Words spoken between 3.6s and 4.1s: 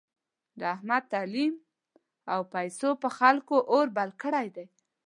اور بل